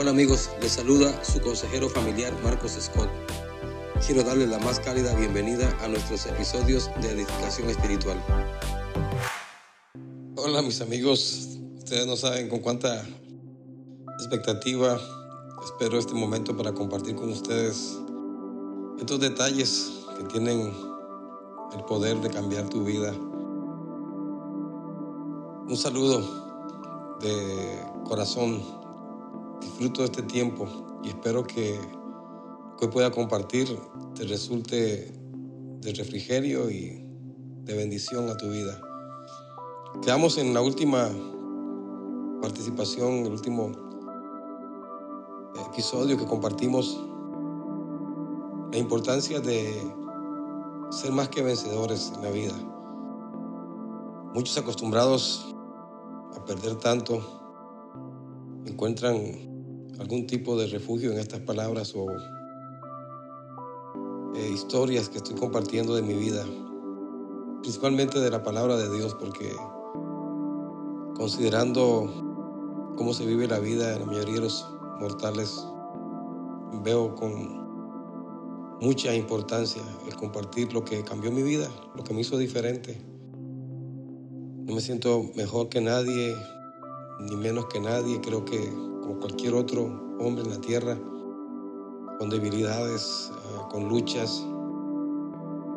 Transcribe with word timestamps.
Hola 0.00 0.12
amigos, 0.12 0.50
les 0.62 0.70
saluda 0.70 1.24
su 1.24 1.40
consejero 1.40 1.88
familiar 1.88 2.32
Marcos 2.44 2.78
Scott. 2.78 3.08
Quiero 4.06 4.22
darles 4.22 4.48
la 4.48 4.60
más 4.60 4.78
cálida 4.78 5.12
bienvenida 5.16 5.76
a 5.82 5.88
nuestros 5.88 6.24
episodios 6.26 6.88
de 7.02 7.10
edificación 7.10 7.68
espiritual. 7.68 8.16
Hola 10.36 10.62
mis 10.62 10.80
amigos, 10.82 11.48
ustedes 11.78 12.06
no 12.06 12.14
saben 12.14 12.48
con 12.48 12.60
cuánta 12.60 13.04
expectativa 14.20 15.00
espero 15.64 15.98
este 15.98 16.14
momento 16.14 16.56
para 16.56 16.72
compartir 16.72 17.16
con 17.16 17.30
ustedes 17.30 17.98
estos 19.00 19.18
detalles 19.18 19.94
que 20.16 20.22
tienen 20.26 20.72
el 21.74 21.84
poder 21.86 22.20
de 22.20 22.30
cambiar 22.30 22.68
tu 22.68 22.84
vida. 22.84 23.12
Un 25.66 25.76
saludo 25.76 27.18
de 27.20 27.82
corazón 28.04 28.77
Disfruto 29.60 30.02
de 30.02 30.06
este 30.06 30.22
tiempo 30.22 30.66
y 31.02 31.08
espero 31.08 31.44
que 31.44 31.78
hoy 32.80 32.88
pueda 32.88 33.10
compartir 33.10 33.78
te 34.14 34.24
resulte 34.24 35.12
de 35.80 35.92
refrigerio 35.94 36.70
y 36.70 37.04
de 37.64 37.76
bendición 37.76 38.28
a 38.28 38.36
tu 38.36 38.48
vida. 38.48 38.80
Quedamos 40.02 40.38
en 40.38 40.54
la 40.54 40.60
última 40.60 41.08
participación, 42.40 43.26
el 43.26 43.32
último 43.32 43.72
episodio 45.70 46.16
que 46.16 46.26
compartimos, 46.26 47.00
la 48.72 48.78
importancia 48.78 49.40
de 49.40 49.72
ser 50.90 51.12
más 51.12 51.28
que 51.28 51.42
vencedores 51.42 52.12
en 52.16 52.22
la 52.22 52.30
vida. 52.30 52.54
Muchos 54.34 54.56
acostumbrados 54.58 55.54
a 56.36 56.44
perder 56.44 56.76
tanto 56.76 57.37
encuentran 58.68 59.16
algún 59.98 60.26
tipo 60.26 60.56
de 60.56 60.66
refugio 60.66 61.12
en 61.12 61.18
estas 61.18 61.40
palabras 61.40 61.94
o 61.96 62.06
eh, 64.36 64.50
historias 64.52 65.08
que 65.08 65.18
estoy 65.18 65.34
compartiendo 65.34 65.94
de 65.94 66.02
mi 66.02 66.14
vida, 66.14 66.44
principalmente 67.62 68.20
de 68.20 68.30
la 68.30 68.42
palabra 68.42 68.76
de 68.76 68.94
Dios, 68.96 69.14
porque 69.18 69.50
considerando 71.16 72.94
cómo 72.96 73.12
se 73.12 73.26
vive 73.26 73.48
la 73.48 73.58
vida 73.58 73.94
en 73.94 74.00
la 74.00 74.06
mayoría 74.06 74.34
de 74.34 74.40
los 74.42 74.64
mortales, 75.00 75.66
veo 76.84 77.14
con 77.16 77.66
mucha 78.80 79.14
importancia 79.14 79.82
el 80.06 80.14
compartir 80.14 80.72
lo 80.72 80.84
que 80.84 81.02
cambió 81.02 81.32
mi 81.32 81.42
vida, 81.42 81.68
lo 81.96 82.04
que 82.04 82.14
me 82.14 82.20
hizo 82.20 82.38
diferente. 82.38 83.00
No 84.66 84.74
me 84.74 84.80
siento 84.80 85.24
mejor 85.34 85.68
que 85.68 85.80
nadie, 85.80 86.36
ni 87.18 87.36
menos 87.36 87.66
que 87.66 87.80
nadie. 87.80 88.20
Creo 88.20 88.44
que 88.44 88.72
como 89.02 89.18
cualquier 89.18 89.54
otro 89.54 89.84
hombre 90.18 90.44
en 90.44 90.50
la 90.50 90.60
tierra, 90.60 90.98
con 92.18 92.28
debilidades, 92.30 93.30
ah, 93.32 93.68
con 93.70 93.88
luchas, 93.88 94.44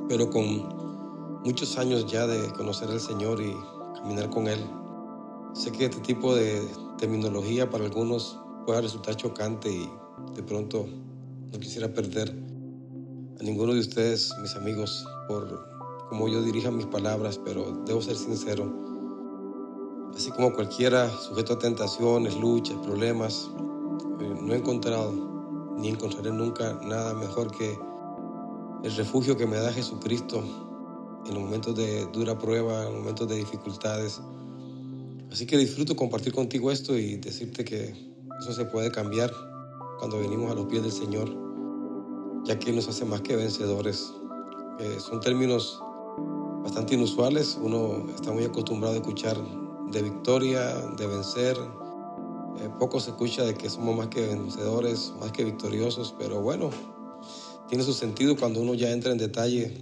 pero 0.09 0.30
con 0.30 1.42
muchos 1.44 1.78
años 1.78 2.12
ya 2.12 2.28
de 2.28 2.52
conocer 2.53 2.89
al 2.89 3.00
Señor 3.00 3.42
y 3.42 3.56
caminar 3.95 4.30
con 4.30 4.47
Él. 4.47 4.59
Sé 5.53 5.72
que 5.72 5.86
este 5.86 6.02
tipo 6.02 6.34
de 6.36 6.67
terminología 6.97 7.69
para 7.69 7.86
algunos 7.86 8.39
puede 8.66 8.81
resultar 8.81 9.16
chocante 9.16 9.72
y 9.72 9.89
de 10.36 10.44
pronto 10.44 10.86
no 11.52 11.59
quisiera 11.59 11.94
perder 11.94 12.30
a 13.39 13.44
ninguno 13.44 13.73
de 13.73 13.80
ustedes, 13.80 14.34
mis 14.42 14.56
amigos, 14.56 15.06
por 15.28 15.67
cómo 16.09 16.28
yo 16.28 16.42
dirija 16.42 16.72
mis 16.72 16.86
palabras, 16.86 17.39
pero 17.44 17.84
debo 17.86 18.02
ser 18.02 18.16
sincero 18.16 18.91
Así 20.16 20.30
como 20.31 20.54
cualquiera 20.54 21.09
sujeto 21.09 21.54
a 21.54 21.59
tentaciones, 21.59 22.36
luchas, 22.38 22.78
problemas, 22.78 23.50
eh, 24.20 24.36
no 24.42 24.53
he 24.53 24.58
encontrado 24.58 25.14
ni 25.78 25.90
encontraré 25.90 26.31
nunca 26.31 26.80
nada 26.84 27.14
mejor 27.14 27.52
que 27.52 27.78
el 28.84 28.95
refugio 28.95 29.38
que 29.38 29.48
me 29.48 29.58
da 29.58 29.72
Jesucristo 29.72 30.44
en 31.25 31.34
los 31.34 31.44
momentos 31.44 31.75
de 31.75 32.06
dura 32.08 32.38
prueba, 32.38 32.88
en 32.88 32.96
momentos 32.97 33.28
de 33.28 33.36
dificultades. 33.38 34.22
Así 35.31 35.46
que 35.46 35.58
disfruto 35.58 35.96
compartir 35.96 36.34
contigo 36.34 36.72
esto 36.72 36.97
y 36.97 37.16
decirte 37.16 37.63
que 37.63 37.96
eso 38.41 38.53
se 38.53 38.66
puede 38.66 38.91
cambiar 38.91 39.31
cuando 39.97 40.19
venimos 40.19 40.52
a 40.52 40.56
los 40.56 40.66
pies 40.66 40.84
del 40.84 40.91
Señor, 40.91 41.30
ya 42.44 42.59
que 42.59 42.72
Él 42.72 42.75
nos 42.75 42.88
hace 42.90 43.06
más 43.06 43.22
que 43.22 43.36
vencedores. 43.36 44.13
Eh, 44.80 44.97
son 45.00 45.19
términos 45.19 45.80
bastante 46.63 46.96
inusuales, 46.96 47.57
uno 47.62 48.07
está 48.13 48.31
muy 48.31 48.44
acostumbrado 48.44 48.96
a 48.96 48.97
escuchar 48.97 49.38
de 49.91 50.02
victoria, 50.02 50.75
de 50.97 51.07
vencer. 51.07 51.57
Eh, 52.59 52.69
poco 52.79 53.00
se 53.00 53.12
escucha 53.12 53.44
de 53.44 53.53
que 53.53 53.69
somos 53.69 53.96
más 53.96 54.07
que 54.07 54.28
vencedores, 54.28 55.13
más 55.19 55.31
que 55.31 55.44
victoriosos, 55.44 56.16
pero 56.18 56.41
bueno, 56.41 56.69
tiene 57.68 57.84
su 57.84 57.94
sentido 57.94 58.35
cuando 58.35 58.62
uno 58.62 58.74
ya 58.74 58.91
entra 58.91 59.12
en 59.12 59.18
detalle 59.18 59.74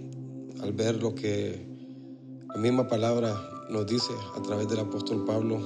al 0.62 0.72
ver 0.72 1.02
lo 1.02 1.14
que 1.14 1.66
la 2.48 2.56
misma 2.60 2.88
palabra 2.88 3.34
nos 3.70 3.86
dice 3.86 4.12
a 4.36 4.42
través 4.42 4.68
del 4.68 4.80
apóstol 4.80 5.24
Pablo. 5.24 5.58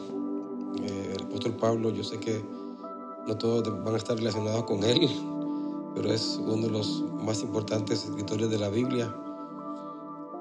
Eh, 0.82 1.14
el 1.16 1.24
apóstol 1.24 1.56
Pablo, 1.56 1.90
yo 1.90 2.04
sé 2.04 2.18
que 2.18 2.42
no 3.26 3.36
todos 3.38 3.62
van 3.84 3.94
a 3.94 3.98
estar 3.98 4.16
relacionados 4.16 4.64
con 4.64 4.84
él, 4.84 5.08
pero 5.94 6.12
es 6.12 6.38
uno 6.42 6.66
de 6.66 6.70
los 6.70 7.02
más 7.24 7.42
importantes 7.42 8.04
escritores 8.04 8.50
de 8.50 8.58
la 8.58 8.68
Biblia 8.68 9.14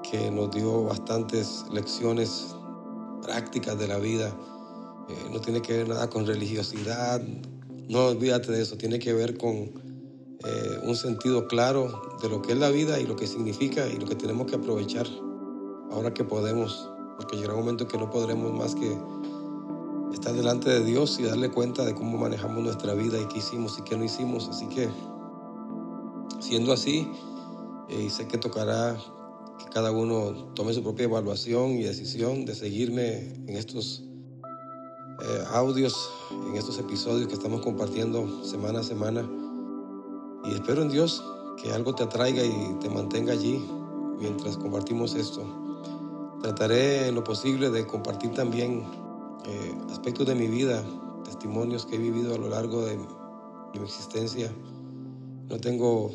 que 0.02 0.30
nos 0.30 0.50
dio 0.50 0.84
bastantes 0.84 1.64
lecciones 1.72 2.54
prácticas 3.24 3.78
de 3.78 3.88
la 3.88 3.98
vida. 3.98 4.36
Eh, 5.08 5.28
no 5.32 5.40
tiene 5.40 5.60
que 5.60 5.78
ver 5.78 5.88
nada 5.88 6.08
con 6.08 6.26
religiosidad, 6.26 7.20
no 7.88 8.06
olvídate 8.06 8.52
de 8.52 8.62
eso, 8.62 8.76
tiene 8.76 8.98
que 8.98 9.12
ver 9.12 9.36
con 9.36 9.54
eh, 9.54 10.78
un 10.82 10.96
sentido 10.96 11.46
claro 11.46 12.16
de 12.22 12.28
lo 12.28 12.42
que 12.42 12.52
es 12.52 12.58
la 12.58 12.70
vida 12.70 13.00
y 13.00 13.06
lo 13.06 13.16
que 13.16 13.26
significa 13.26 13.86
y 13.86 13.98
lo 13.98 14.06
que 14.06 14.14
tenemos 14.14 14.46
que 14.46 14.56
aprovechar 14.56 15.06
ahora 15.90 16.12
que 16.12 16.24
podemos, 16.24 16.90
porque 17.16 17.36
llegará 17.36 17.54
un 17.54 17.60
momento 17.60 17.86
que 17.86 17.98
no 17.98 18.10
podremos 18.10 18.52
más 18.52 18.74
que 18.74 18.96
estar 20.12 20.32
delante 20.32 20.70
de 20.70 20.84
Dios 20.84 21.18
y 21.18 21.24
darle 21.24 21.50
cuenta 21.50 21.84
de 21.84 21.94
cómo 21.94 22.18
manejamos 22.18 22.62
nuestra 22.62 22.94
vida 22.94 23.20
y 23.20 23.26
qué 23.26 23.38
hicimos 23.38 23.78
y 23.78 23.82
qué 23.82 23.96
no 23.96 24.04
hicimos. 24.04 24.48
Así 24.48 24.66
que, 24.68 24.88
siendo 26.40 26.72
así, 26.72 27.10
eh, 27.88 28.08
sé 28.10 28.26
que 28.26 28.38
tocará 28.38 28.96
que 29.58 29.66
cada 29.72 29.90
uno 29.92 30.52
tome 30.54 30.72
su 30.72 30.82
propia 30.82 31.04
evaluación 31.04 31.72
y 31.72 31.84
decisión 31.84 32.44
de 32.44 32.54
seguirme 32.54 33.34
en 33.46 33.56
estos 33.56 34.02
eh, 35.22 35.44
audios, 35.52 36.10
en 36.48 36.56
estos 36.56 36.78
episodios 36.78 37.28
que 37.28 37.34
estamos 37.34 37.60
compartiendo 37.60 38.44
semana 38.44 38.80
a 38.80 38.82
semana. 38.82 39.28
Y 40.44 40.54
espero 40.54 40.82
en 40.82 40.90
Dios 40.90 41.22
que 41.62 41.72
algo 41.72 41.94
te 41.94 42.02
atraiga 42.02 42.44
y 42.44 42.76
te 42.80 42.90
mantenga 42.90 43.32
allí 43.32 43.64
mientras 44.18 44.56
compartimos 44.56 45.14
esto. 45.14 45.44
Trataré 46.42 47.08
en 47.08 47.14
lo 47.14 47.24
posible 47.24 47.70
de 47.70 47.86
compartir 47.86 48.32
también 48.32 48.84
eh, 49.46 49.74
aspectos 49.90 50.26
de 50.26 50.34
mi 50.34 50.48
vida, 50.48 50.84
testimonios 51.24 51.86
que 51.86 51.96
he 51.96 51.98
vivido 51.98 52.34
a 52.34 52.38
lo 52.38 52.48
largo 52.48 52.84
de 52.84 52.96
mi 52.96 53.84
existencia. 53.84 54.52
No 55.48 55.58
tengo 55.58 56.10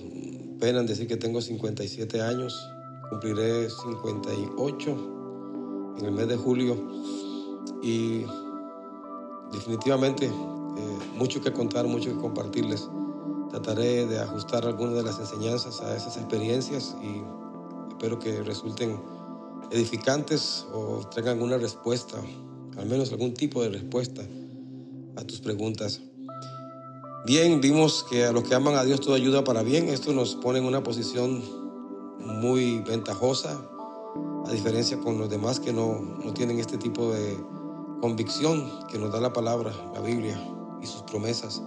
pena 0.59 0.81
en 0.81 0.87
decir 0.87 1.07
que 1.07 1.17
tengo 1.17 1.41
57 1.41 2.21
años 2.21 2.69
cumpliré 3.09 3.69
58 3.69 5.95
en 5.97 6.05
el 6.05 6.11
mes 6.11 6.27
de 6.27 6.37
julio 6.37 6.77
y 7.81 8.25
definitivamente 9.51 10.27
eh, 10.27 10.99
mucho 11.15 11.41
que 11.41 11.51
contar, 11.51 11.87
mucho 11.87 12.11
que 12.11 12.17
compartirles. 12.17 12.87
Trataré 13.49 14.05
de 14.05 14.19
ajustar 14.19 14.65
algunas 14.65 14.95
de 14.95 15.03
las 15.03 15.19
enseñanzas 15.19 15.81
a 15.81 15.95
esas 15.95 16.17
experiencias 16.17 16.95
y 17.01 17.23
espero 17.89 18.19
que 18.19 18.43
resulten 18.43 18.99
edificantes 19.71 20.67
o 20.71 21.01
traigan 21.09 21.41
una 21.41 21.57
respuesta, 21.57 22.17
al 22.77 22.87
menos 22.87 23.11
algún 23.11 23.33
tipo 23.33 23.63
de 23.63 23.69
respuesta 23.69 24.21
a 25.15 25.23
tus 25.23 25.41
preguntas. 25.41 26.01
Bien, 27.25 27.59
vimos 27.59 28.05
que 28.09 28.25
a 28.25 28.31
los 28.31 28.43
que 28.43 28.55
aman 28.55 28.75
a 28.75 28.83
Dios 28.83 29.01
todo 29.01 29.13
ayuda 29.13 29.43
para 29.43 29.61
bien. 29.61 29.89
Esto 29.89 30.13
nos 30.13 30.35
pone 30.35 30.59
en 30.59 30.65
una 30.65 30.83
posición 30.83 31.58
muy 32.19 32.79
ventajosa, 32.79 33.61
a 34.45 34.51
diferencia 34.51 34.99
con 34.99 35.17
los 35.17 35.29
demás 35.29 35.59
que 35.59 35.73
no, 35.73 35.99
no 35.99 36.33
tienen 36.33 36.59
este 36.59 36.77
tipo 36.77 37.11
de 37.11 37.37
convicción 38.01 38.69
que 38.89 38.97
nos 38.97 39.11
da 39.11 39.19
la 39.19 39.33
palabra, 39.33 39.71
la 39.93 40.01
Biblia 40.01 40.39
y 40.81 40.85
sus 40.85 41.03
promesas. 41.03 41.61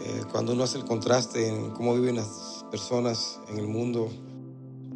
Eh, 0.00 0.22
cuando 0.30 0.52
uno 0.52 0.64
hace 0.64 0.78
el 0.78 0.84
contraste 0.84 1.48
en 1.48 1.70
cómo 1.70 1.94
viven 1.94 2.16
las 2.16 2.64
personas 2.70 3.40
en 3.48 3.58
el 3.58 3.66
mundo 3.66 4.08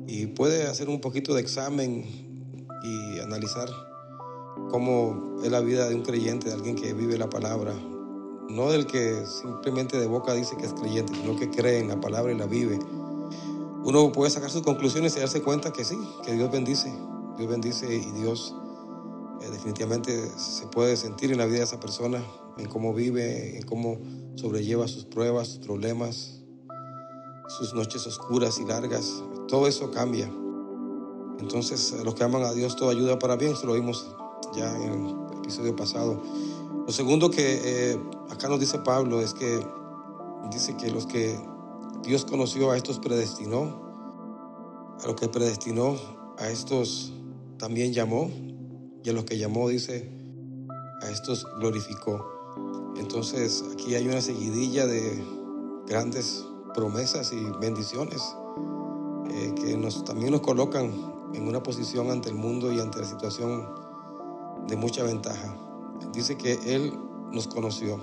y 0.07 0.27
puede 0.27 0.67
hacer 0.67 0.89
un 0.89 1.01
poquito 1.01 1.35
de 1.35 1.41
examen 1.41 2.05
y 2.83 3.19
analizar 3.21 3.69
cómo 4.71 5.39
es 5.43 5.51
la 5.51 5.61
vida 5.61 5.89
de 5.89 5.95
un 5.95 6.03
creyente, 6.03 6.49
de 6.49 6.55
alguien 6.55 6.77
que 6.77 6.93
vive 6.93 7.17
la 7.17 7.31
palabra, 7.31 7.73
no 8.49 8.71
del 8.71 8.87
que 8.87 9.25
simplemente 9.27 9.99
de 9.99 10.07
boca 10.07 10.35
dice 10.35 10.57
que 10.57 10.67
es 10.67 10.75
creyente, 10.75 11.15
sino 11.15 11.37
que 11.37 11.51
cree 11.51 11.79
en 11.79 11.89
la 11.89 12.01
palabra 12.01 12.33
y 12.33 12.37
la 12.37 12.47
vive 12.47 12.79
uno 13.85 14.13
puede 14.13 14.31
sacar 14.31 14.51
sus 14.51 14.63
conclusiones 14.63 15.17
y 15.17 15.21
darse 15.21 15.43
cuenta 15.43 15.73
que 15.73 15.85
sí, 15.85 15.99
que 16.25 16.33
Dios 16.33 16.51
bendice, 16.51 16.93
Dios 17.37 17.49
bendice 17.49 17.95
y 17.95 18.11
Dios 18.13 18.55
eh, 19.41 19.49
definitivamente 19.51 20.29
se 20.37 20.67
puede 20.67 20.97
sentir 20.97 21.33
en 21.33 21.39
la 21.39 21.47
vida 21.47 21.59
de 21.59 21.65
esa 21.65 21.81
persona, 21.81 22.23
en 22.59 22.69
cómo 22.69 22.93
vive, 22.93 23.57
en 23.57 23.63
cómo 23.63 23.99
sobrelleva 24.35 24.87
sus 24.87 25.07
pruebas, 25.07 25.49
sus 25.49 25.59
problemas, 25.59 26.43
sus 27.49 27.73
noches 27.73 28.07
oscuras 28.07 28.59
y 28.59 28.67
largas. 28.67 29.23
Todo 29.49 29.67
eso 29.67 29.91
cambia. 29.91 30.31
Entonces, 31.39 31.97
los 32.05 32.15
que 32.15 32.23
aman 32.23 32.43
a 32.43 32.53
Dios, 32.53 32.77
todo 32.77 32.91
ayuda 32.91 33.19
para 33.19 33.37
bien. 33.37 33.53
Eso 33.53 33.67
lo 33.67 33.73
vimos 33.73 34.15
ya 34.55 34.77
en 34.77 35.07
el 35.07 35.39
episodio 35.39 35.75
pasado. 35.75 36.23
Lo 36.87 36.93
segundo 36.93 37.31
que 37.31 37.61
eh, 37.93 38.01
acá 38.29 38.49
nos 38.49 38.61
dice 38.61 38.79
Pablo 38.79 39.21
es 39.21 39.33
que 39.33 39.65
dice 40.51 40.77
que 40.77 40.91
los 40.91 41.07
que 41.07 41.39
Dios 42.03 42.25
conoció 42.25 42.71
a 42.71 42.77
estos 42.77 42.99
predestinó, 42.99 44.97
a 45.03 45.07
los 45.07 45.17
que 45.17 45.29
predestinó 45.29 45.97
a 46.39 46.49
estos 46.49 47.13
también 47.59 47.93
llamó, 47.93 48.31
y 49.05 49.11
a 49.11 49.13
los 49.13 49.25
que 49.25 49.39
llamó 49.39 49.69
dice, 49.69 50.11
a 51.03 51.11
estos 51.11 51.47
glorificó. 51.59 52.25
Entonces 52.97 53.65
aquí 53.73 53.95
hay 53.95 54.09
una 54.09 54.21
seguidilla 54.21 54.87
de 54.87 55.23
grandes 55.87 56.45
promesas 56.75 57.33
y 57.33 57.45
bendiciones 57.61 58.23
eh, 59.31 59.55
que 59.57 59.77
nos, 59.77 60.05
también 60.05 60.33
nos 60.33 60.41
colocan 60.41 60.93
en 61.35 61.47
una 61.47 61.63
posición 61.63 62.11
ante 62.11 62.29
el 62.29 62.35
mundo 62.35 62.73
y 62.73 62.81
ante 62.81 62.99
la 63.01 63.07
situación 63.07 63.69
de 64.67 64.77
mucha 64.77 65.03
ventaja. 65.03 65.57
Dice 66.13 66.37
que 66.37 66.59
Él 66.67 66.93
nos 67.33 67.47
conoció. 67.47 67.99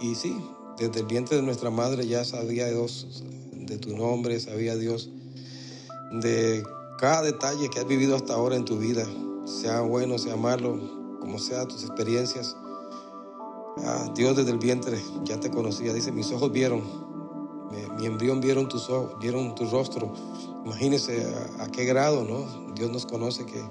Y 0.00 0.14
sí, 0.14 0.42
desde 0.80 1.00
el 1.00 1.06
vientre 1.06 1.36
de 1.36 1.42
nuestra 1.42 1.68
madre 1.68 2.06
ya 2.06 2.24
sabía 2.24 2.66
Dios 2.68 3.22
de 3.52 3.76
tu 3.76 3.94
nombre, 3.96 4.40
sabía 4.40 4.76
Dios 4.76 5.10
de 6.10 6.64
cada 6.98 7.22
detalle 7.22 7.68
que 7.68 7.80
has 7.80 7.86
vivido 7.86 8.16
hasta 8.16 8.32
ahora 8.32 8.56
en 8.56 8.64
tu 8.64 8.78
vida, 8.78 9.06
sea 9.44 9.82
bueno, 9.82 10.16
sea 10.18 10.36
malo, 10.36 10.78
como 11.20 11.38
sea 11.38 11.66
tus 11.66 11.84
experiencias. 11.84 12.56
Ah, 13.84 14.10
Dios 14.14 14.36
desde 14.36 14.50
el 14.50 14.58
vientre 14.58 14.98
ya 15.24 15.38
te 15.38 15.50
conocía. 15.50 15.92
Dice, 15.92 16.12
mis 16.12 16.32
ojos 16.32 16.50
vieron, 16.50 16.82
mi, 17.98 18.06
embrión 18.06 18.40
vieron 18.40 18.68
tus 18.68 18.88
ojos, 18.88 19.18
vieron 19.20 19.54
tu 19.54 19.66
rostro. 19.66 20.12
Imagínese 20.64 21.26
a, 21.58 21.66
qué 21.68 21.84
grado, 21.84 22.24
¿no? 22.24 22.72
Dios 22.74 22.90
nos 22.90 23.04
conoce 23.06 23.44
que 23.44 23.62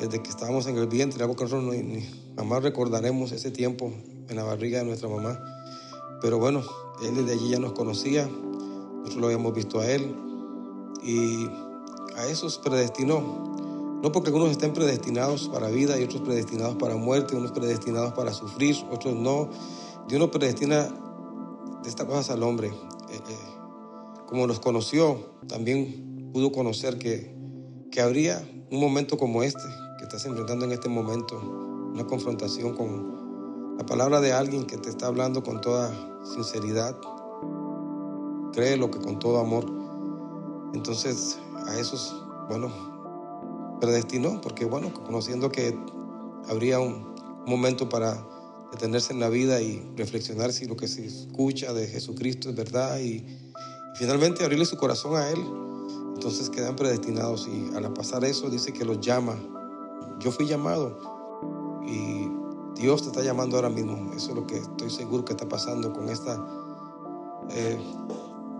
desde 0.00 0.22
que 0.22 0.30
estábamos 0.30 0.66
en 0.66 0.78
el 0.78 0.86
vientre, 0.86 1.22
algo 1.22 1.36
que 1.36 1.44
nosotros 1.44 1.74
ni, 1.74 2.06
jamás 2.36 2.62
recordaremos 2.62 3.32
ese 3.32 3.50
tiempo 3.50 3.92
en 4.28 4.36
la 4.36 4.44
barriga 4.44 4.78
de 4.78 4.84
nuestra 4.84 5.08
mamá. 5.08 5.38
Pero 6.20 6.38
bueno, 6.38 6.62
Él 7.02 7.14
desde 7.14 7.32
allí 7.32 7.50
ya 7.50 7.58
nos 7.58 7.72
conocía, 7.72 8.26
nosotros 8.28 9.16
lo 9.16 9.26
habíamos 9.26 9.54
visto 9.54 9.80
a 9.80 9.86
Él 9.86 10.14
y 11.02 11.48
a 12.16 12.26
esos 12.26 12.58
predestinó. 12.58 13.46
No 14.02 14.12
porque 14.12 14.28
algunos 14.28 14.50
estén 14.50 14.72
predestinados 14.72 15.48
para 15.48 15.68
vida 15.68 15.98
y 15.98 16.04
otros 16.04 16.22
predestinados 16.22 16.76
para 16.76 16.96
muerte, 16.96 17.36
unos 17.36 17.52
predestinados 17.52 18.12
para 18.12 18.32
sufrir, 18.32 18.76
otros 18.92 19.14
no. 19.14 19.48
Dios 20.08 20.20
no 20.20 20.30
predestina 20.30 20.84
de 21.82 21.88
estas 21.88 22.06
cosas 22.06 22.30
al 22.30 22.42
hombre. 22.42 22.68
Eh, 22.68 22.72
eh, 23.16 23.36
como 24.26 24.46
nos 24.46 24.60
conoció, 24.60 25.18
también 25.48 26.30
pudo 26.32 26.52
conocer 26.52 26.98
que, 26.98 27.34
que 27.90 28.00
habría 28.00 28.46
un 28.70 28.80
momento 28.80 29.16
como 29.16 29.42
este, 29.42 29.62
que 29.98 30.04
estás 30.04 30.24
enfrentando 30.26 30.64
en 30.64 30.72
este 30.72 30.88
momento, 30.88 31.90
una 31.92 32.06
confrontación 32.06 32.76
con 32.76 33.27
la 33.78 33.86
palabra 33.86 34.20
de 34.20 34.32
alguien 34.32 34.66
que 34.66 34.76
te 34.76 34.90
está 34.90 35.06
hablando 35.06 35.44
con 35.44 35.60
toda 35.60 35.94
sinceridad. 36.24 36.96
Créelo 38.52 38.90
que 38.90 38.98
con 38.98 39.20
todo 39.20 39.38
amor. 39.38 39.64
Entonces, 40.74 41.38
a 41.66 41.78
esos, 41.78 42.20
bueno, 42.48 43.78
predestinó, 43.80 44.40
porque 44.40 44.64
bueno, 44.64 44.92
conociendo 44.92 45.50
que 45.50 45.78
habría 46.48 46.80
un 46.80 47.14
momento 47.46 47.88
para 47.88 48.20
detenerse 48.72 49.12
en 49.12 49.20
la 49.20 49.28
vida 49.28 49.60
y 49.62 49.80
reflexionar 49.96 50.52
si 50.52 50.66
lo 50.66 50.76
que 50.76 50.88
se 50.88 51.06
escucha 51.06 51.72
de 51.72 51.86
Jesucristo 51.86 52.50
es 52.50 52.56
verdad 52.56 52.98
y, 52.98 53.24
finalmente 53.94 54.44
abrirle 54.44 54.64
su 54.64 54.76
corazón 54.76 55.16
a 55.16 55.28
Él. 55.30 55.38
Entonces 56.14 56.50
quedan 56.50 56.76
predestinados 56.76 57.48
y 57.48 57.76
al 57.76 57.92
pasar 57.92 58.24
eso 58.24 58.48
dice 58.50 58.72
que 58.72 58.84
los 58.84 59.00
llama. 59.00 59.36
Yo 60.20 60.30
fui 60.32 60.46
llamado 60.46 60.98
y 61.86 62.37
Dios 62.78 63.02
te 63.02 63.08
está 63.08 63.22
llamando 63.22 63.56
ahora 63.56 63.68
mismo. 63.68 64.12
Eso 64.14 64.30
es 64.30 64.36
lo 64.36 64.46
que 64.46 64.58
estoy 64.58 64.88
seguro 64.88 65.24
que 65.24 65.32
está 65.32 65.48
pasando 65.48 65.92
con 65.92 66.08
esta 66.08 66.38
eh, 67.50 67.76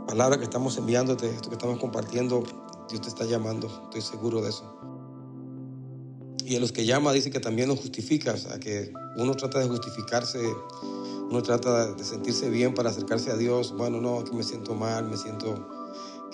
palabra 0.08 0.38
que 0.38 0.44
estamos 0.44 0.76
enviándote, 0.76 1.30
esto 1.30 1.48
que 1.50 1.54
estamos 1.54 1.78
compartiendo. 1.78 2.42
Dios 2.88 3.00
te 3.00 3.08
está 3.08 3.24
llamando, 3.24 3.68
estoy 3.84 4.00
seguro 4.00 4.42
de 4.42 4.50
eso. 4.50 4.64
Y 6.44 6.56
a 6.56 6.60
los 6.60 6.72
que 6.72 6.84
llama 6.84 7.12
dice 7.12 7.30
que 7.30 7.40
también 7.40 7.68
nos 7.68 7.78
justifica, 7.78 8.32
o 8.32 8.36
sea, 8.36 8.58
que 8.58 8.92
uno 9.18 9.34
trata 9.34 9.60
de 9.60 9.68
justificarse, 9.68 10.40
uno 11.30 11.42
trata 11.42 11.92
de 11.92 12.04
sentirse 12.04 12.48
bien 12.50 12.74
para 12.74 12.90
acercarse 12.90 13.30
a 13.30 13.36
Dios. 13.36 13.74
Bueno, 13.76 14.00
no, 14.00 14.24
que 14.24 14.32
me 14.32 14.42
siento 14.42 14.74
mal, 14.74 15.08
me 15.08 15.16
siento 15.16 15.68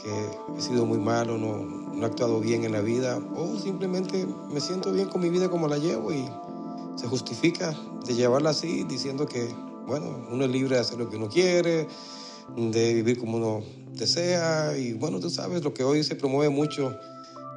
que 0.00 0.30
he 0.56 0.60
sido 0.60 0.86
muy 0.86 0.98
malo, 0.98 1.36
no, 1.36 1.64
no 1.64 2.02
he 2.02 2.06
actuado 2.06 2.40
bien 2.40 2.64
en 2.64 2.72
la 2.72 2.80
vida, 2.80 3.18
o 3.36 3.58
simplemente 3.58 4.26
me 4.50 4.60
siento 4.60 4.92
bien 4.92 5.08
con 5.08 5.20
mi 5.20 5.30
vida 5.30 5.50
como 5.50 5.66
la 5.66 5.78
llevo 5.78 6.12
y 6.12 6.28
se 6.96 7.08
justifica 7.08 7.74
de 8.06 8.14
llevarla 8.14 8.50
así, 8.50 8.84
diciendo 8.84 9.26
que, 9.26 9.54
bueno, 9.86 10.26
uno 10.30 10.44
es 10.44 10.50
libre 10.50 10.76
de 10.76 10.80
hacer 10.80 10.98
lo 10.98 11.08
que 11.08 11.16
uno 11.16 11.28
quiere, 11.28 11.88
de 12.56 12.94
vivir 12.94 13.18
como 13.18 13.36
uno 13.36 13.62
desea, 13.92 14.76
y 14.76 14.92
bueno, 14.92 15.20
tú 15.20 15.30
sabes 15.30 15.62
lo 15.64 15.72
que 15.72 15.84
hoy 15.84 16.04
se 16.04 16.16
promueve 16.16 16.50
mucho 16.52 16.96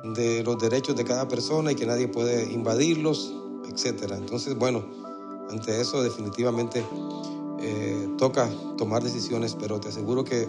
de 0.03 0.43
los 0.43 0.57
derechos 0.57 0.95
de 0.95 1.03
cada 1.03 1.27
persona 1.27 1.71
y 1.71 1.75
que 1.75 1.85
nadie 1.85 2.07
puede 2.07 2.51
invadirlos, 2.51 3.33
etc. 3.67 4.13
Entonces, 4.15 4.55
bueno, 4.55 4.85
ante 5.49 5.79
eso 5.81 6.01
definitivamente 6.03 6.85
eh, 7.59 8.07
toca 8.17 8.49
tomar 8.77 9.03
decisiones, 9.03 9.55
pero 9.55 9.79
te 9.79 9.89
aseguro 9.89 10.23
que 10.23 10.47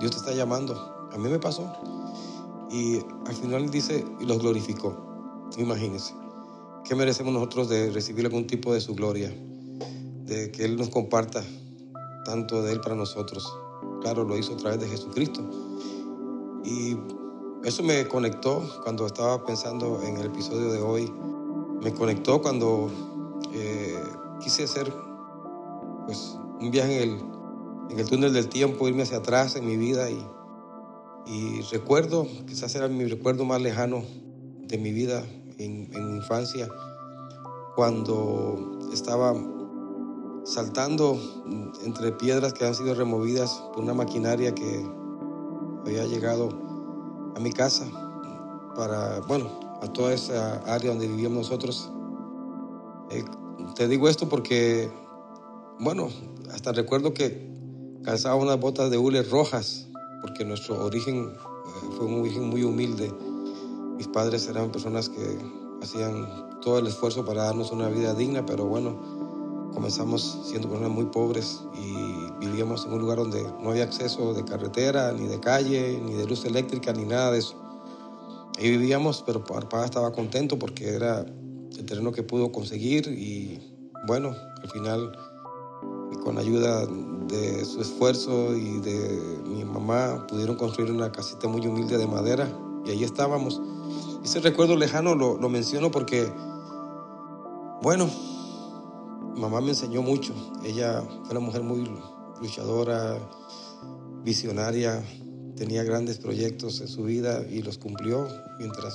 Dios 0.00 0.10
te 0.12 0.18
está 0.18 0.32
llamando. 0.32 1.08
A 1.12 1.18
mí 1.18 1.28
me 1.28 1.38
pasó. 1.38 1.70
Y 2.70 2.98
al 3.26 3.34
final 3.34 3.70
dice, 3.70 4.04
y 4.20 4.24
los 4.24 4.38
glorificó. 4.38 4.94
Imagínense. 5.56 6.14
¿Qué 6.88 6.94
merecemos 6.94 7.34
nosotros 7.34 7.68
de 7.68 7.90
recibir 7.90 8.24
algún 8.24 8.46
tipo 8.46 8.72
de 8.72 8.80
su 8.80 8.94
gloria? 8.94 9.30
De 10.24 10.50
que 10.50 10.64
Él 10.64 10.78
nos 10.78 10.88
comparta 10.88 11.44
tanto 12.24 12.62
de 12.62 12.72
Él 12.72 12.80
para 12.80 12.94
nosotros. 12.94 13.46
Claro, 14.00 14.24
lo 14.24 14.38
hizo 14.38 14.54
a 14.54 14.56
través 14.56 14.80
de 14.80 14.88
Jesucristo. 14.88 15.42
Y 16.64 16.96
eso 17.62 17.82
me 17.82 18.08
conectó 18.08 18.62
cuando 18.84 19.04
estaba 19.04 19.44
pensando 19.44 20.00
en 20.02 20.16
el 20.16 20.28
episodio 20.28 20.72
de 20.72 20.80
hoy. 20.80 21.12
Me 21.82 21.92
conectó 21.92 22.40
cuando 22.40 22.90
eh, 23.52 24.02
quise 24.40 24.64
hacer 24.64 24.90
pues, 26.06 26.38
un 26.58 26.70
viaje 26.70 27.02
en 27.02 27.10
el, 27.10 27.20
en 27.90 27.98
el, 27.98 28.08
túnel 28.08 28.32
del 28.32 28.48
tiempo, 28.48 28.88
irme 28.88 29.02
hacia 29.02 29.18
atrás 29.18 29.56
en 29.56 29.66
mi 29.66 29.76
vida 29.76 30.10
y, 30.10 30.26
y 31.26 31.60
recuerdo, 31.70 32.26
quizás 32.46 32.74
era 32.74 32.88
mi 32.88 33.04
recuerdo 33.04 33.44
más 33.44 33.60
lejano 33.60 34.04
de 34.68 34.78
mi 34.78 34.90
vida 34.90 35.22
en, 35.58 35.90
mi 35.90 36.16
infancia, 36.16 36.68
cuando 37.78 38.58
estaba 38.92 39.36
saltando 40.42 41.16
entre 41.84 42.10
piedras 42.10 42.52
que 42.52 42.66
han 42.66 42.74
sido 42.74 42.92
removidas 42.92 43.52
por 43.72 43.84
una 43.84 43.94
maquinaria 43.94 44.52
que 44.52 44.84
había 45.86 46.04
llegado 46.06 46.48
a 47.36 47.38
mi 47.38 47.52
casa, 47.52 47.86
para, 48.74 49.20
bueno, 49.28 49.48
a 49.80 49.92
toda 49.92 50.12
esa 50.12 50.56
área 50.66 50.90
donde 50.90 51.06
vivíamos 51.06 51.38
nosotros. 51.38 51.88
Eh, 53.10 53.24
te 53.76 53.86
digo 53.86 54.08
esto 54.08 54.28
porque, 54.28 54.90
bueno, 55.78 56.08
hasta 56.52 56.72
recuerdo 56.72 57.14
que 57.14 57.48
calzaba 58.02 58.34
unas 58.34 58.58
botas 58.58 58.90
de 58.90 58.98
hule 58.98 59.22
rojas, 59.22 59.86
porque 60.20 60.44
nuestro 60.44 60.84
origen 60.84 61.26
eh, 61.28 61.90
fue 61.96 62.06
un 62.06 62.22
origen 62.22 62.42
muy 62.48 62.64
humilde. 62.64 63.14
Mis 63.96 64.08
padres 64.08 64.48
eran 64.48 64.72
personas 64.72 65.08
que 65.08 65.38
hacían 65.80 66.47
todo 66.68 66.80
el 66.80 66.86
esfuerzo 66.86 67.24
para 67.24 67.44
darnos 67.44 67.72
una 67.72 67.88
vida 67.88 68.12
digna, 68.12 68.44
pero 68.44 68.66
bueno, 68.66 68.94
comenzamos 69.72 70.40
siendo 70.44 70.68
personas 70.68 70.92
muy 70.92 71.06
pobres 71.06 71.62
y 71.74 72.44
vivíamos 72.44 72.84
en 72.84 72.92
un 72.92 72.98
lugar 72.98 73.16
donde 73.16 73.42
no 73.62 73.70
había 73.70 73.84
acceso 73.84 74.34
de 74.34 74.44
carretera, 74.44 75.12
ni 75.12 75.26
de 75.28 75.40
calle, 75.40 75.98
ni 76.04 76.12
de 76.12 76.26
luz 76.26 76.44
eléctrica, 76.44 76.92
ni 76.92 77.06
nada 77.06 77.30
de 77.30 77.38
eso. 77.38 77.54
Ahí 78.58 78.68
vivíamos, 78.68 79.24
pero 79.24 79.42
papá 79.42 79.86
estaba 79.86 80.12
contento 80.12 80.58
porque 80.58 80.90
era 80.90 81.20
el 81.20 81.86
terreno 81.86 82.12
que 82.12 82.22
pudo 82.22 82.52
conseguir 82.52 83.08
y 83.08 83.58
bueno, 84.06 84.36
al 84.62 84.68
final, 84.68 85.18
con 86.22 86.36
ayuda 86.36 86.84
de 87.28 87.64
su 87.64 87.80
esfuerzo 87.80 88.54
y 88.54 88.78
de 88.80 89.40
mi 89.46 89.64
mamá, 89.64 90.26
pudieron 90.28 90.56
construir 90.56 90.92
una 90.92 91.10
casita 91.10 91.48
muy 91.48 91.66
humilde 91.66 91.96
de 91.96 92.06
madera 92.06 92.46
y 92.84 92.90
ahí 92.90 93.04
estábamos. 93.04 93.58
Ese 94.22 94.40
recuerdo 94.40 94.76
lejano 94.76 95.14
lo, 95.14 95.38
lo 95.38 95.48
menciono 95.48 95.90
porque, 95.90 96.30
bueno, 97.82 98.08
mamá 99.36 99.60
me 99.60 99.70
enseñó 99.70 100.02
mucho. 100.02 100.34
Ella 100.64 101.02
fue 101.22 101.30
una 101.30 101.40
mujer 101.40 101.62
muy 101.62 101.88
luchadora, 102.40 103.18
visionaria, 104.24 105.02
tenía 105.56 105.82
grandes 105.84 106.18
proyectos 106.18 106.80
en 106.80 106.88
su 106.88 107.04
vida 107.04 107.44
y 107.48 107.62
los 107.62 107.78
cumplió 107.78 108.26
mientras 108.58 108.94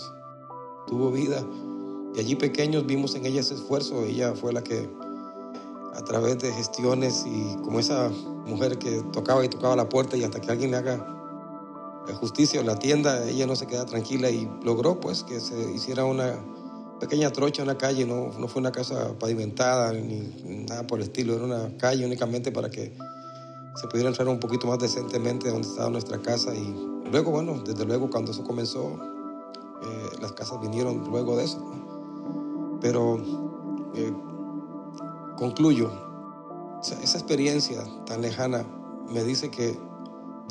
tuvo 0.87 1.11
vida. 1.11 1.45
Y 2.15 2.19
allí 2.19 2.35
pequeños 2.35 2.85
vimos 2.85 3.15
en 3.15 3.25
ella 3.25 3.41
ese 3.41 3.55
esfuerzo. 3.55 4.03
Ella 4.03 4.33
fue 4.33 4.53
la 4.53 4.63
que 4.63 4.89
a 5.95 6.01
través 6.03 6.39
de 6.39 6.51
gestiones 6.51 7.25
y 7.25 7.55
como 7.63 7.79
esa 7.79 8.09
mujer 8.45 8.77
que 8.77 9.01
tocaba 9.11 9.45
y 9.45 9.49
tocaba 9.49 9.75
la 9.75 9.89
puerta 9.89 10.17
y 10.17 10.23
hasta 10.23 10.41
que 10.41 10.51
alguien 10.51 10.71
le 10.71 10.77
haga 10.77 11.09
justicia 12.19 12.59
en 12.59 12.67
la 12.67 12.77
tienda, 12.77 13.27
ella 13.29 13.47
no 13.47 13.55
se 13.55 13.65
queda 13.65 13.85
tranquila 13.85 14.29
y 14.29 14.49
logró 14.63 14.99
pues 14.99 15.23
que 15.23 15.39
se 15.39 15.71
hiciera 15.71 16.05
una 16.05 16.37
pequeña 17.03 17.31
trocha 17.31 17.63
en 17.63 17.67
la 17.67 17.77
calle, 17.77 18.05
no, 18.05 18.31
no 18.39 18.47
fue 18.47 18.61
una 18.61 18.71
casa 18.71 19.13
pavimentada 19.19 19.91
ni 19.91 20.63
nada 20.63 20.87
por 20.87 20.99
el 20.99 21.03
estilo, 21.03 21.35
era 21.35 21.43
una 21.43 21.77
calle 21.77 22.05
únicamente 22.05 22.49
para 22.49 22.69
que 22.69 22.95
se 23.75 23.87
pudiera 23.87 24.07
entrar 24.07 24.29
un 24.29 24.39
poquito 24.39 24.67
más 24.67 24.79
decentemente 24.79 25.49
donde 25.49 25.67
estaba 25.67 25.89
nuestra 25.89 26.17
casa 26.19 26.55
y 26.55 26.73
luego, 27.11 27.31
bueno, 27.31 27.61
desde 27.61 27.83
luego 27.83 28.09
cuando 28.09 28.31
eso 28.31 28.45
comenzó, 28.45 28.99
eh, 29.83 30.17
las 30.21 30.31
casas 30.31 30.61
vinieron 30.61 31.03
luego 31.09 31.35
de 31.35 31.43
eso. 31.43 31.59
Pero 32.79 33.21
eh, 33.95 34.13
concluyo, 35.35 35.91
esa 36.81 37.17
experiencia 37.17 37.83
tan 38.05 38.21
lejana 38.21 38.65
me 39.09 39.25
dice 39.25 39.51
que 39.51 39.77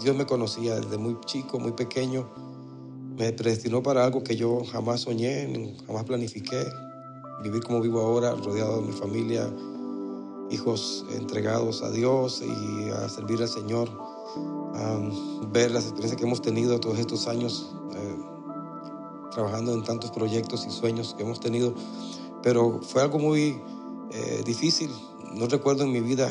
Dios 0.03 0.15
me 0.15 0.27
conocía 0.27 0.75
desde 0.75 0.99
muy 0.99 1.19
chico, 1.25 1.59
muy 1.59 1.73
pequeño, 1.73 2.29
me 3.19 3.33
predestinó 3.33 3.83
para 3.83 4.05
algo 4.05 4.23
que 4.23 4.37
yo 4.37 4.65
jamás 4.65 5.03
soñé, 5.03 5.77
jamás 5.87 6.05
planifiqué, 6.05 6.65
vivir 7.43 7.63
como 7.63 7.81
vivo 7.81 8.01
ahora, 8.01 8.35
rodeado 8.35 8.81
de 8.81 8.87
mi 8.89 8.93
familia, 8.93 9.51
hijos 10.51 11.05
entregados 11.17 11.83
a 11.83 11.91
Dios 11.91 12.43
y 12.43 12.91
a 12.91 13.09
servir 13.09 13.41
al 13.41 13.49
Señor, 13.49 13.91
ver 15.53 15.71
las 15.71 15.85
experiencias 15.85 16.17
que 16.17 16.27
hemos 16.27 16.43
tenido 16.43 16.81
todos 16.81 16.99
estos 16.99 17.27
años 17.29 17.75
eh, 17.95 18.17
trabajando 19.33 19.75
en 19.75 19.83
tantos 19.83 20.11
proyectos 20.11 20.67
y 20.67 20.71
sueños 20.71 21.15
que 21.15 21.23
hemos 21.23 21.41
tenido, 21.41 21.75
pero 22.43 22.81
fue 22.83 23.03
algo 23.03 23.19
muy 23.19 23.61
eh, 24.13 24.43
difícil. 24.45 24.91
No 25.35 25.47
recuerdo 25.47 25.85
en 25.85 25.93
mi 25.93 26.01
vida 26.01 26.31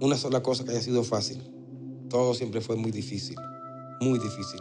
una 0.00 0.16
sola 0.16 0.42
cosa 0.42 0.64
que 0.64 0.70
haya 0.70 0.82
sido 0.82 1.02
fácil. 1.04 1.42
Todo 2.08 2.34
siempre 2.34 2.60
fue 2.60 2.76
muy 2.76 2.90
difícil, 2.90 3.36
muy 4.00 4.18
difícil. 4.18 4.60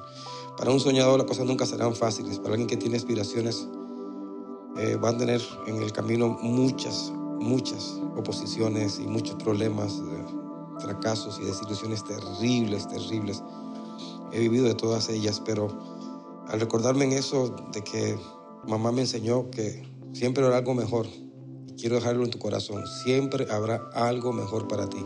Para 0.60 0.72
un 0.72 0.82
soñador 0.82 1.18
las 1.18 1.26
cosas 1.26 1.46
nunca 1.46 1.66
serán 1.66 1.96
fáciles. 1.96 2.38
Para 2.38 2.50
alguien 2.50 2.68
que 2.68 2.76
tiene 2.76 2.98
aspiraciones, 2.98 3.66
eh, 4.78 4.98
van 5.00 5.16
a 5.16 5.18
tener 5.20 5.42
en 5.68 5.82
el 5.82 5.94
camino 5.94 6.38
muchas, 6.42 7.14
muchas 7.40 7.98
oposiciones 8.18 9.00
y 9.00 9.08
muchos 9.08 9.42
problemas, 9.42 10.02
fracasos 10.80 11.40
y 11.42 11.46
desilusiones 11.46 12.04
terribles, 12.04 12.90
terribles. 12.90 13.42
He 14.34 14.40
vivido 14.40 14.66
de 14.66 14.76
todas 14.76 15.08
ellas, 15.08 15.42
pero 15.46 15.70
al 16.50 16.60
recordarme 16.60 17.06
en 17.06 17.14
eso 17.14 17.56
de 17.72 17.82
que 17.82 18.20
mamá 18.68 18.92
me 18.92 19.02
enseñó 19.02 19.50
que 19.52 19.88
siempre 20.12 20.44
habrá 20.44 20.58
algo 20.58 20.74
mejor, 20.74 21.08
quiero 21.78 21.96
dejarlo 21.96 22.26
en 22.26 22.32
tu 22.32 22.38
corazón, 22.38 22.84
siempre 23.06 23.48
habrá 23.50 23.90
algo 23.94 24.34
mejor 24.34 24.68
para 24.68 24.90
ti. 24.90 25.06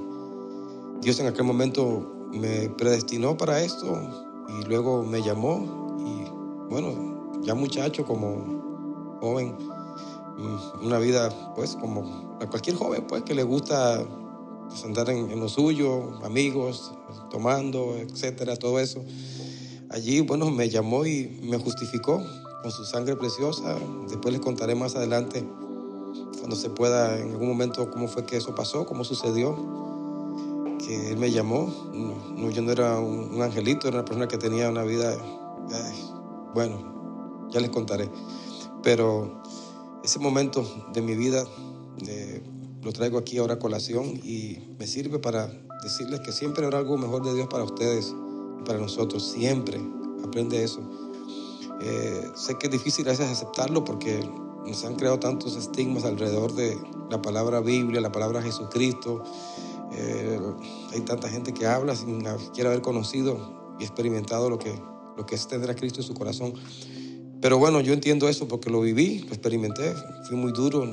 Dios 1.01 1.19
en 1.19 1.27
aquel 1.27 1.43
momento 1.43 2.11
me 2.31 2.69
predestinó 2.69 3.37
para 3.37 3.61
esto 3.61 4.32
y 4.47 4.65
luego 4.65 5.03
me 5.03 5.21
llamó 5.21 5.97
y 5.99 6.69
bueno, 6.69 7.41
ya 7.41 7.55
muchacho 7.55 8.05
como 8.05 9.17
joven, 9.21 9.55
mm, 10.37 10.85
una 10.85 10.99
vida 10.99 11.29
pues 11.55 11.75
como 11.75 12.37
a 12.41 12.47
cualquier 12.47 12.75
joven 12.75 13.05
pues 13.07 13.23
que 13.23 13.33
le 13.33 13.43
gusta 13.43 14.03
pues, 14.69 14.83
andar 14.83 15.09
en, 15.09 15.31
en, 15.31 15.39
lo 15.39 15.49
suyo, 15.49 16.19
amigos, 16.23 16.93
tomando, 17.29 17.95
etcétera, 17.97 18.55
todo 18.55 18.79
eso. 18.79 19.03
Allí, 19.89 20.21
bueno, 20.21 20.49
me 20.49 20.69
llamó 20.69 21.05
y 21.05 21.39
me 21.43 21.57
justificó 21.57 22.23
con 22.63 22.71
su 22.71 22.83
sangre 22.83 23.15
preciosa. 23.15 23.75
Después 24.07 24.33
les 24.33 24.41
contaré 24.41 24.73
más 24.73 24.95
adelante, 24.95 25.45
cuando 26.39 26.55
se 26.55 26.69
pueda, 26.69 27.19
en 27.19 27.31
algún 27.31 27.47
momento, 27.47 27.91
cómo 27.91 28.07
fue 28.07 28.25
que 28.25 28.37
eso 28.37 28.55
pasó, 28.55 28.85
cómo 28.85 29.03
sucedió. 29.03 29.55
Que 30.85 31.11
él 31.11 31.17
me 31.17 31.31
llamó. 31.31 31.73
No, 31.93 32.49
yo 32.49 32.61
no 32.61 32.71
era 32.71 32.99
un, 32.99 33.41
angelito, 33.41 33.87
era 33.87 33.97
una 33.97 34.05
persona 34.05 34.27
que 34.27 34.37
tenía 34.37 34.69
una 34.69 34.83
vida, 34.83 35.15
bueno, 36.53 37.47
ya 37.51 37.59
les 37.59 37.69
contaré. 37.69 38.09
Pero 38.81 39.41
ese 40.03 40.19
momento 40.19 40.65
de 40.91 41.01
mi 41.01 41.15
vida 41.15 41.45
eh, 42.07 42.43
lo 42.81 42.91
traigo 42.91 43.17
aquí 43.17 43.37
ahora 43.37 43.55
a 43.55 43.59
colación 43.59 44.19
y 44.23 44.59
me 44.77 44.87
sirve 44.87 45.19
para 45.19 45.47
decirles 45.83 46.19
que 46.19 46.31
siempre 46.31 46.65
habrá 46.65 46.79
algo 46.79 46.97
mejor 46.97 47.23
de 47.23 47.33
Dios 47.33 47.47
para 47.47 47.63
ustedes 47.63 48.13
para 48.65 48.79
nosotros, 48.79 49.23
siempre. 49.31 49.79
Aprende 50.23 50.63
eso. 50.63 50.81
Eh, 51.81 52.31
sé 52.35 52.57
que 52.57 52.67
es 52.67 52.71
difícil 52.71 53.07
a 53.07 53.11
veces 53.11 53.29
aceptarlo 53.29 53.83
porque 53.83 54.19
nos 54.65 54.85
han 54.85 54.95
creado 54.95 55.19
tantos 55.19 55.55
estigmas 55.55 56.05
alrededor 56.05 56.53
de 56.53 56.77
la 57.09 57.21
palabra 57.21 57.59
Biblia, 57.59 57.99
la 58.01 58.11
palabra 58.11 58.41
Jesucristo. 58.41 59.23
Eh, 59.95 60.39
hay 60.91 61.01
tanta 61.01 61.29
gente 61.29 61.53
que 61.53 61.67
habla 61.67 61.95
sin 61.95 62.23
siquiera 62.39 62.69
haber 62.69 62.81
conocido 62.81 63.75
y 63.79 63.83
experimentado 63.83 64.49
lo 64.49 64.57
que, 64.57 64.73
lo 65.17 65.25
que 65.25 65.35
es 65.35 65.47
tener 65.47 65.69
a 65.69 65.75
Cristo 65.75 66.01
en 66.01 66.07
su 66.07 66.13
corazón. 66.13 66.53
Pero 67.41 67.57
bueno, 67.57 67.81
yo 67.81 67.93
entiendo 67.93 68.29
eso 68.29 68.47
porque 68.47 68.69
lo 68.69 68.79
viví, 68.81 69.19
lo 69.19 69.33
experimenté, 69.33 69.93
fui 70.27 70.37
muy 70.37 70.53
duro, 70.53 70.85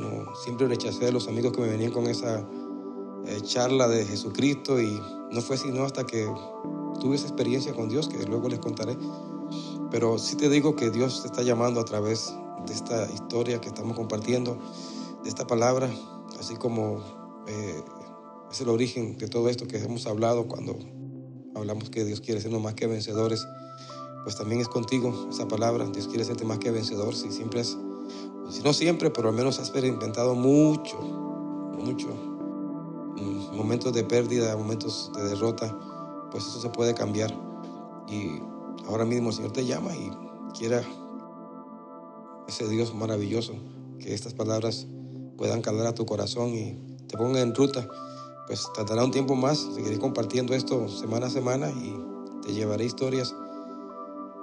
siempre 0.42 0.66
rechacé 0.66 1.06
a 1.06 1.12
los 1.12 1.28
amigos 1.28 1.52
que 1.52 1.60
me 1.60 1.68
venían 1.68 1.92
con 1.92 2.08
esa 2.08 2.40
eh, 3.26 3.40
charla 3.42 3.86
de 3.86 4.04
Jesucristo 4.04 4.80
y 4.80 5.00
no 5.30 5.40
fue 5.42 5.56
sino 5.56 5.84
hasta 5.84 6.04
que 6.04 6.26
tuve 7.00 7.14
esa 7.14 7.28
experiencia 7.28 7.72
con 7.72 7.88
Dios 7.88 8.08
que 8.08 8.24
luego 8.26 8.48
les 8.48 8.58
contaré. 8.58 8.96
Pero 9.90 10.18
sí 10.18 10.36
te 10.36 10.48
digo 10.48 10.74
que 10.74 10.90
Dios 10.90 11.22
te 11.22 11.28
está 11.28 11.42
llamando 11.42 11.80
a 11.80 11.84
través 11.84 12.34
de 12.66 12.74
esta 12.74 13.08
historia 13.12 13.60
que 13.60 13.68
estamos 13.68 13.96
compartiendo, 13.96 14.58
de 15.22 15.28
esta 15.28 15.46
palabra, 15.46 15.88
así 16.38 16.56
como 16.56 16.98
eh, 17.46 17.82
es 18.50 18.60
el 18.60 18.68
origen 18.68 19.16
de 19.18 19.28
todo 19.28 19.48
esto 19.48 19.66
que 19.66 19.78
hemos 19.78 20.06
hablado 20.06 20.48
cuando 20.48 20.78
hablamos 21.54 21.90
que 21.90 22.04
Dios 22.04 22.20
quiere 22.20 22.40
sernos 22.40 22.62
más 22.62 22.74
que 22.74 22.86
vencedores, 22.86 23.46
pues 24.24 24.36
también 24.36 24.60
es 24.60 24.68
contigo 24.68 25.28
esa 25.30 25.48
palabra, 25.48 25.86
Dios 25.86 26.08
quiere 26.08 26.24
serte 26.24 26.44
más 26.44 26.58
que 26.58 26.70
vencedor, 26.70 27.14
si 27.14 27.30
siempre 27.30 27.62
si 28.50 28.62
no 28.64 28.72
siempre, 28.72 29.10
pero 29.10 29.28
al 29.28 29.34
menos 29.34 29.58
has 29.58 29.68
experimentado 29.68 30.34
mucho, 30.34 30.98
mucho, 31.78 32.08
mm, 33.16 33.56
momentos 33.56 33.92
de 33.92 34.02
pérdida, 34.02 34.56
momentos 34.56 35.12
de 35.14 35.22
derrota, 35.22 35.76
pues 36.32 36.44
eso 36.46 36.60
se 36.60 36.68
puede 36.70 36.92
cambiar. 36.92 37.32
Y 38.08 38.40
ahora 38.88 39.04
mismo 39.04 39.28
el 39.28 39.36
Señor 39.36 39.52
te 39.52 39.64
llama 39.64 39.94
y 39.94 40.10
quiera 40.58 40.82
ese 42.48 42.68
Dios 42.68 42.92
maravilloso 42.92 43.52
que 44.00 44.14
estas 44.14 44.34
palabras 44.34 44.88
puedan 45.36 45.62
calar 45.62 45.86
a 45.86 45.94
tu 45.94 46.04
corazón 46.04 46.48
y 46.48 46.76
te 47.06 47.16
pongan 47.16 47.42
en 47.42 47.54
ruta. 47.54 47.86
Pues 48.50 48.66
tardará 48.74 49.04
un 49.04 49.12
tiempo 49.12 49.36
más, 49.36 49.58
seguiré 49.76 50.00
compartiendo 50.00 50.56
esto 50.56 50.88
semana 50.88 51.26
a 51.26 51.30
semana 51.30 51.70
y 51.70 51.96
te 52.42 52.52
llevaré 52.52 52.84
historias. 52.84 53.32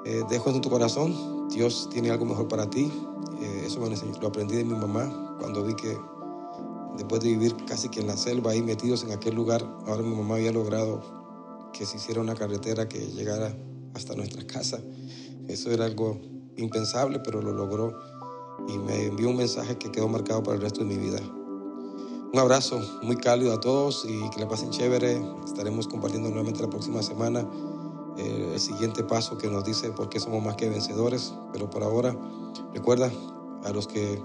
Eh, 0.06 0.24
dejo 0.30 0.50
en 0.50 0.62
tu 0.62 0.70
corazón, 0.70 1.50
Dios 1.50 1.90
tiene 1.92 2.10
algo 2.10 2.24
mejor 2.24 2.48
para 2.48 2.70
ti. 2.70 2.90
Eh, 3.42 3.64
eso 3.66 3.82
lo 4.22 4.28
aprendí 4.30 4.56
de 4.56 4.64
mi 4.64 4.76
mamá 4.76 5.36
cuando 5.42 5.62
vi 5.62 5.76
que 5.76 5.98
después 6.96 7.20
de 7.20 7.32
vivir 7.32 7.54
casi 7.66 7.90
que 7.90 8.00
en 8.00 8.08
la 8.08 8.16
selva, 8.16 8.52
ahí 8.52 8.62
metidos 8.62 9.04
en 9.04 9.12
aquel 9.12 9.36
lugar, 9.36 9.62
ahora 9.86 10.04
mi 10.04 10.16
mamá 10.16 10.36
había 10.36 10.54
logrado 10.54 11.02
que 11.74 11.86
se 11.86 11.98
hiciera 11.98 12.22
una 12.22 12.34
carretera 12.34 12.88
que 12.88 13.08
llegara 13.08 13.54
hasta 13.94 14.16
nuestra 14.16 14.48
casa. 14.48 14.80
Eso 15.50 15.70
era 15.70 15.84
algo 15.84 16.18
impensable, 16.56 17.20
pero 17.20 17.42
lo 17.42 17.52
logró 17.52 17.94
y 18.70 18.78
me 18.78 19.08
envió 19.08 19.28
un 19.28 19.36
mensaje 19.36 19.78
que 19.78 19.92
quedó 19.92 20.08
marcado 20.08 20.44
para 20.44 20.56
el 20.56 20.62
resto 20.62 20.80
de 20.80 20.86
mi 20.86 20.96
vida. 20.96 21.20
Un 22.38 22.42
abrazo 22.42 22.80
muy 23.02 23.16
cálido 23.16 23.52
a 23.52 23.60
todos 23.60 24.06
y 24.08 24.30
que 24.30 24.40
la 24.40 24.48
pasen 24.48 24.70
chévere. 24.70 25.20
Estaremos 25.44 25.88
compartiendo 25.88 26.30
nuevamente 26.30 26.62
la 26.62 26.70
próxima 26.70 27.02
semana 27.02 27.50
eh, 28.16 28.52
el 28.54 28.60
siguiente 28.60 29.04
paso 29.04 29.40
que 29.40 29.48
nos 29.48 29.66
dice 29.66 29.90
por 29.90 30.08
qué 30.08 30.20
somos 30.20 30.44
más 30.46 30.56
que 30.56 30.70
vencedores. 30.70 31.34
Pero 31.52 31.68
por 31.72 31.82
ahora, 31.82 32.16
recuerda 32.76 33.12
a 33.64 33.72
los 33.72 33.88
que 33.88 34.22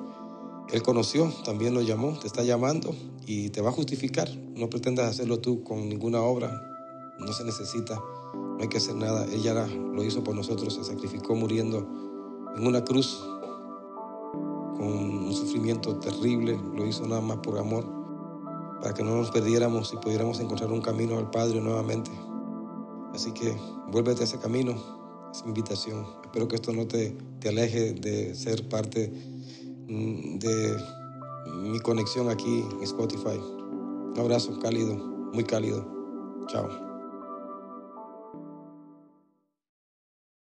Él 0.72 0.82
conoció, 0.82 1.32
también 1.46 1.72
lo 1.72 1.80
llamó, 1.80 2.12
te 2.18 2.26
está 2.26 2.42
llamando 2.42 2.94
y 3.24 3.48
te 3.48 3.62
va 3.62 3.70
a 3.70 3.72
justificar. 3.72 4.28
No 4.56 4.68
pretendas 4.68 5.08
hacerlo 5.08 5.38
tú 5.38 5.64
con 5.64 5.88
ninguna 5.88 6.20
obra, 6.20 6.52
no 7.18 7.32
se 7.32 7.44
necesita, 7.44 7.98
no 8.34 8.58
hay 8.60 8.68
que 8.68 8.76
hacer 8.76 8.94
nada. 8.94 9.24
Él 9.24 9.42
ya 9.42 9.54
lo 9.54 10.04
hizo 10.04 10.22
por 10.22 10.34
nosotros, 10.34 10.74
se 10.74 10.84
sacrificó 10.84 11.34
muriendo 11.34 11.78
en 12.54 12.66
una 12.66 12.84
cruz 12.84 13.24
con 14.76 14.86
un 14.86 15.32
sufrimiento 15.32 15.96
terrible, 15.96 16.60
lo 16.74 16.86
hizo 16.86 17.06
nada 17.06 17.22
más 17.22 17.38
por 17.38 17.58
amor, 17.58 18.01
para 18.82 18.94
que 18.94 19.04
no 19.04 19.16
nos 19.16 19.30
perdiéramos 19.30 19.92
y 19.94 19.96
pudiéramos 19.96 20.40
encontrar 20.40 20.72
un 20.72 20.80
camino 20.82 21.16
al 21.16 21.30
Padre 21.30 21.60
nuevamente. 21.60 22.10
Así 23.14 23.32
que 23.32 23.56
vuélvete 23.88 24.22
a 24.22 24.24
ese 24.24 24.40
camino, 24.40 24.74
es 25.32 25.42
mi 25.44 25.50
invitación. 25.50 26.04
Espero 26.24 26.48
que 26.48 26.56
esto 26.56 26.72
no 26.72 26.86
te, 26.88 27.16
te 27.38 27.50
aleje 27.50 27.92
de 27.92 28.34
ser 28.34 28.68
parte 28.68 29.12
mm, 29.88 30.38
de 30.38 30.76
mi 31.62 31.78
conexión 31.78 32.28
aquí 32.28 32.64
en 32.72 32.82
Spotify. 32.82 33.38
Un 33.38 34.18
abrazo 34.18 34.58
cálido, 34.58 34.96
muy 35.32 35.44
cálido. 35.44 35.86
Chao. 36.48 36.91